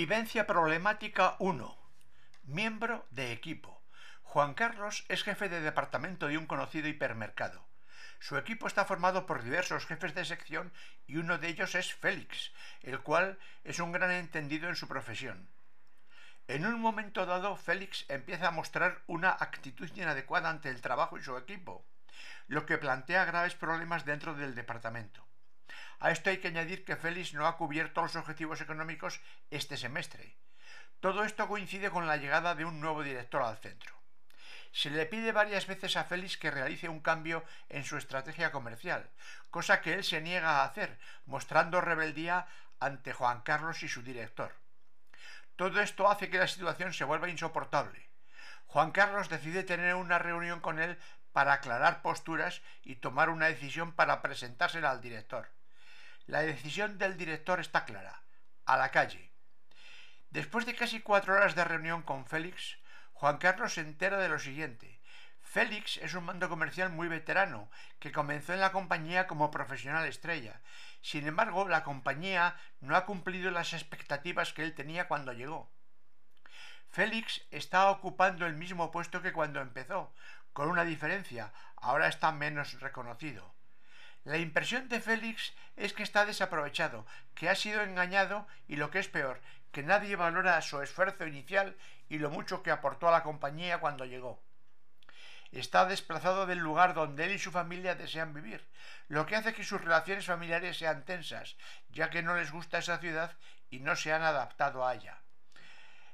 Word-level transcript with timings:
Vivencia 0.00 0.46
problemática 0.46 1.36
1. 1.40 1.76
Miembro 2.44 3.06
de 3.10 3.32
equipo. 3.32 3.82
Juan 4.22 4.54
Carlos 4.54 5.04
es 5.10 5.22
jefe 5.22 5.50
de 5.50 5.60
departamento 5.60 6.28
de 6.28 6.38
un 6.38 6.46
conocido 6.46 6.88
hipermercado. 6.88 7.66
Su 8.18 8.38
equipo 8.38 8.66
está 8.66 8.86
formado 8.86 9.26
por 9.26 9.42
diversos 9.42 9.84
jefes 9.84 10.14
de 10.14 10.24
sección 10.24 10.72
y 11.06 11.18
uno 11.18 11.36
de 11.36 11.48
ellos 11.48 11.74
es 11.74 11.92
Félix, 11.92 12.50
el 12.80 13.00
cual 13.00 13.38
es 13.62 13.78
un 13.78 13.92
gran 13.92 14.10
entendido 14.10 14.70
en 14.70 14.76
su 14.76 14.88
profesión. 14.88 15.50
En 16.48 16.64
un 16.64 16.80
momento 16.80 17.26
dado, 17.26 17.54
Félix 17.56 18.06
empieza 18.08 18.48
a 18.48 18.52
mostrar 18.52 19.02
una 19.06 19.36
actitud 19.38 19.90
inadecuada 19.94 20.48
ante 20.48 20.70
el 20.70 20.80
trabajo 20.80 21.18
y 21.18 21.22
su 21.22 21.36
equipo, 21.36 21.84
lo 22.46 22.64
que 22.64 22.78
plantea 22.78 23.26
graves 23.26 23.54
problemas 23.54 24.06
dentro 24.06 24.32
del 24.34 24.54
departamento. 24.54 25.29
A 26.00 26.10
esto 26.10 26.30
hay 26.30 26.38
que 26.38 26.48
añadir 26.48 26.84
que 26.84 26.96
Félix 26.96 27.34
no 27.34 27.46
ha 27.46 27.58
cubierto 27.58 28.00
los 28.00 28.16
objetivos 28.16 28.62
económicos 28.62 29.20
este 29.50 29.76
semestre. 29.76 30.34
Todo 31.00 31.24
esto 31.24 31.46
coincide 31.46 31.90
con 31.90 32.06
la 32.06 32.16
llegada 32.16 32.54
de 32.54 32.64
un 32.64 32.80
nuevo 32.80 33.02
director 33.02 33.42
al 33.42 33.58
centro. 33.58 33.94
Se 34.72 34.88
le 34.88 35.04
pide 35.04 35.32
varias 35.32 35.66
veces 35.66 35.96
a 35.96 36.04
Félix 36.04 36.38
que 36.38 36.50
realice 36.50 36.88
un 36.88 37.00
cambio 37.00 37.44
en 37.68 37.84
su 37.84 37.98
estrategia 37.98 38.50
comercial, 38.50 39.10
cosa 39.50 39.82
que 39.82 39.92
él 39.92 40.04
se 40.04 40.22
niega 40.22 40.60
a 40.60 40.64
hacer, 40.64 40.98
mostrando 41.26 41.80
rebeldía 41.82 42.46
ante 42.78 43.12
Juan 43.12 43.42
Carlos 43.42 43.82
y 43.82 43.88
su 43.88 44.02
director. 44.02 44.54
Todo 45.56 45.82
esto 45.82 46.10
hace 46.10 46.30
que 46.30 46.38
la 46.38 46.48
situación 46.48 46.94
se 46.94 47.04
vuelva 47.04 47.28
insoportable. 47.28 48.08
Juan 48.66 48.92
Carlos 48.92 49.28
decide 49.28 49.64
tener 49.64 49.96
una 49.96 50.18
reunión 50.18 50.60
con 50.60 50.78
él 50.78 50.98
para 51.32 51.52
aclarar 51.52 52.00
posturas 52.00 52.62
y 52.84 52.96
tomar 52.96 53.28
una 53.28 53.46
decisión 53.46 53.92
para 53.92 54.22
presentársela 54.22 54.90
al 54.90 55.02
director. 55.02 55.50
La 56.26 56.42
decisión 56.42 56.98
del 56.98 57.16
director 57.16 57.60
está 57.60 57.84
clara. 57.84 58.22
A 58.66 58.76
la 58.76 58.90
calle. 58.90 59.30
Después 60.30 60.64
de 60.66 60.76
casi 60.76 61.00
cuatro 61.00 61.34
horas 61.34 61.54
de 61.54 61.64
reunión 61.64 62.02
con 62.02 62.24
Félix, 62.24 62.78
Juan 63.14 63.38
Carlos 63.38 63.74
se 63.74 63.80
entera 63.80 64.18
de 64.18 64.28
lo 64.28 64.38
siguiente. 64.38 65.00
Félix 65.42 65.96
es 65.96 66.14
un 66.14 66.24
mando 66.24 66.48
comercial 66.48 66.90
muy 66.90 67.08
veterano, 67.08 67.68
que 67.98 68.12
comenzó 68.12 68.54
en 68.54 68.60
la 68.60 68.70
compañía 68.70 69.26
como 69.26 69.50
profesional 69.50 70.06
estrella. 70.06 70.60
Sin 71.02 71.26
embargo, 71.26 71.66
la 71.66 71.82
compañía 71.82 72.56
no 72.80 72.94
ha 72.94 73.04
cumplido 73.04 73.50
las 73.50 73.72
expectativas 73.72 74.52
que 74.52 74.62
él 74.62 74.74
tenía 74.74 75.08
cuando 75.08 75.32
llegó. 75.32 75.68
Félix 76.90 77.42
está 77.50 77.90
ocupando 77.90 78.46
el 78.46 78.54
mismo 78.54 78.90
puesto 78.90 79.22
que 79.22 79.32
cuando 79.32 79.60
empezó, 79.60 80.14
con 80.52 80.68
una 80.68 80.84
diferencia, 80.84 81.52
ahora 81.76 82.06
está 82.06 82.30
menos 82.30 82.80
reconocido. 82.80 83.52
La 84.24 84.36
impresión 84.36 84.88
de 84.88 85.00
Félix 85.00 85.54
es 85.76 85.94
que 85.94 86.02
está 86.02 86.26
desaprovechado, 86.26 87.06
que 87.34 87.48
ha 87.48 87.54
sido 87.54 87.82
engañado 87.82 88.46
y 88.68 88.76
lo 88.76 88.90
que 88.90 88.98
es 88.98 89.08
peor, 89.08 89.40
que 89.72 89.82
nadie 89.82 90.16
valora 90.16 90.60
su 90.60 90.80
esfuerzo 90.82 91.26
inicial 91.26 91.76
y 92.08 92.18
lo 92.18 92.28
mucho 92.28 92.62
que 92.62 92.70
aportó 92.70 93.08
a 93.08 93.12
la 93.12 93.22
compañía 93.22 93.78
cuando 93.78 94.04
llegó. 94.04 94.42
Está 95.52 95.86
desplazado 95.86 96.46
del 96.46 96.58
lugar 96.58 96.94
donde 96.94 97.24
él 97.24 97.32
y 97.32 97.38
su 97.38 97.50
familia 97.50 97.94
desean 97.94 98.34
vivir, 98.34 98.68
lo 99.08 99.26
que 99.26 99.36
hace 99.36 99.54
que 99.54 99.64
sus 99.64 99.80
relaciones 99.80 100.26
familiares 100.26 100.78
sean 100.78 101.04
tensas, 101.04 101.56
ya 101.88 102.10
que 102.10 102.22
no 102.22 102.36
les 102.36 102.52
gusta 102.52 102.78
esa 102.78 102.98
ciudad 102.98 103.36
y 103.70 103.80
no 103.80 103.96
se 103.96 104.12
han 104.12 104.22
adaptado 104.22 104.86
a 104.86 104.94
ella. 104.94 105.22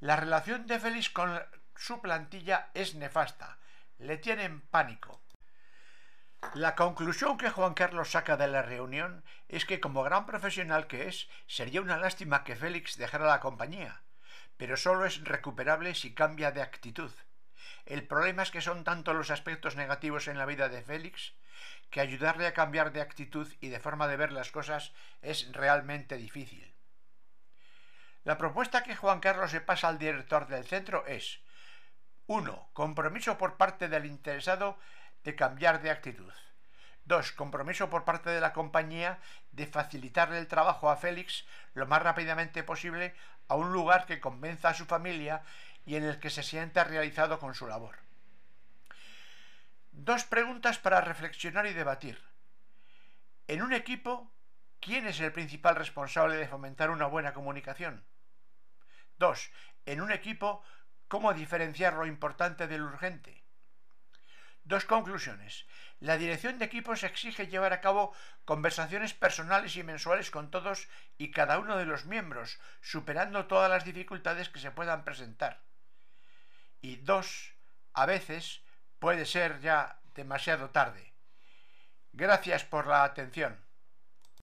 La 0.00 0.16
relación 0.16 0.66
de 0.66 0.78
Félix 0.78 1.10
con 1.10 1.42
su 1.74 2.00
plantilla 2.00 2.70
es 2.74 2.94
nefasta, 2.94 3.58
le 3.98 4.16
tienen 4.16 4.60
pánico. 4.60 5.20
La 6.54 6.74
conclusión 6.76 7.36
que 7.36 7.50
Juan 7.50 7.74
Carlos 7.74 8.12
saca 8.12 8.36
de 8.36 8.48
la 8.48 8.62
reunión 8.62 9.24
es 9.48 9.64
que 9.64 9.80
como 9.80 10.02
gran 10.02 10.24
profesional 10.24 10.86
que 10.86 11.08
es, 11.08 11.28
sería 11.46 11.80
una 11.80 11.98
lástima 11.98 12.44
que 12.44 12.56
Félix 12.56 12.96
dejara 12.96 13.26
la 13.26 13.40
compañía, 13.40 14.02
pero 14.56 14.76
solo 14.76 15.04
es 15.04 15.22
recuperable 15.24 15.94
si 15.94 16.14
cambia 16.14 16.50
de 16.50 16.62
actitud. 16.62 17.10
El 17.86 18.06
problema 18.06 18.42
es 18.42 18.50
que 18.50 18.60
son 18.60 18.84
tanto 18.84 19.14
los 19.14 19.30
aspectos 19.30 19.76
negativos 19.76 20.28
en 20.28 20.38
la 20.38 20.46
vida 20.46 20.68
de 20.68 20.82
Félix 20.82 21.34
que 21.90 22.00
ayudarle 22.00 22.46
a 22.46 22.54
cambiar 22.54 22.92
de 22.92 23.00
actitud 23.00 23.48
y 23.60 23.68
de 23.68 23.80
forma 23.80 24.08
de 24.08 24.16
ver 24.16 24.32
las 24.32 24.50
cosas 24.50 24.92
es 25.22 25.52
realmente 25.52 26.16
difícil. 26.16 26.74
La 28.24 28.38
propuesta 28.38 28.82
que 28.82 28.96
Juan 28.96 29.20
Carlos 29.20 29.50
se 29.50 29.60
pasa 29.60 29.88
al 29.88 29.98
director 29.98 30.46
del 30.46 30.64
centro 30.64 31.06
es 31.06 31.40
1. 32.26 32.70
Compromiso 32.74 33.38
por 33.38 33.56
parte 33.56 33.88
del 33.88 34.04
interesado 34.04 34.78
de 35.28 35.36
cambiar 35.36 35.82
de 35.82 35.90
actitud. 35.90 36.32
2. 37.04 37.32
Compromiso 37.32 37.90
por 37.90 38.04
parte 38.04 38.30
de 38.30 38.40
la 38.40 38.54
compañía 38.54 39.18
de 39.52 39.66
facilitarle 39.66 40.38
el 40.38 40.48
trabajo 40.48 40.88
a 40.88 40.96
Félix 40.96 41.44
lo 41.74 41.86
más 41.86 42.00
rápidamente 42.00 42.62
posible 42.62 43.14
a 43.46 43.54
un 43.54 43.70
lugar 43.70 44.06
que 44.06 44.20
convenza 44.20 44.70
a 44.70 44.74
su 44.74 44.86
familia 44.86 45.42
y 45.84 45.96
en 45.96 46.04
el 46.04 46.18
que 46.18 46.30
se 46.30 46.42
sienta 46.42 46.84
realizado 46.84 47.38
con 47.38 47.54
su 47.54 47.66
labor. 47.66 47.98
Dos 49.92 50.24
preguntas 50.24 50.78
para 50.78 51.02
reflexionar 51.02 51.66
y 51.66 51.74
debatir. 51.74 52.18
En 53.48 53.60
un 53.60 53.74
equipo, 53.74 54.32
¿quién 54.80 55.06
es 55.06 55.20
el 55.20 55.32
principal 55.32 55.76
responsable 55.76 56.36
de 56.36 56.48
fomentar 56.48 56.88
una 56.88 57.04
buena 57.04 57.34
comunicación? 57.34 58.02
2. 59.18 59.50
En 59.84 60.00
un 60.00 60.10
equipo, 60.10 60.64
¿cómo 61.06 61.34
diferenciar 61.34 61.92
lo 61.92 62.06
importante 62.06 62.66
del 62.66 62.80
urgente? 62.80 63.47
Dos 64.68 64.84
conclusiones. 64.84 65.64
La 65.98 66.18
dirección 66.18 66.58
de 66.58 66.66
equipos 66.66 67.02
exige 67.02 67.46
llevar 67.46 67.72
a 67.72 67.80
cabo 67.80 68.14
conversaciones 68.44 69.14
personales 69.14 69.74
y 69.76 69.82
mensuales 69.82 70.30
con 70.30 70.50
todos 70.50 70.88
y 71.16 71.30
cada 71.30 71.58
uno 71.58 71.78
de 71.78 71.86
los 71.86 72.04
miembros, 72.04 72.60
superando 72.82 73.46
todas 73.46 73.70
las 73.70 73.86
dificultades 73.86 74.50
que 74.50 74.60
se 74.60 74.70
puedan 74.70 75.06
presentar. 75.06 75.62
Y 76.82 76.96
dos, 76.96 77.54
a 77.94 78.04
veces 78.04 78.60
puede 78.98 79.24
ser 79.24 79.58
ya 79.60 80.00
demasiado 80.14 80.68
tarde. 80.68 81.14
Gracias 82.12 82.62
por 82.64 82.88
la 82.88 83.04
atención. 83.04 83.67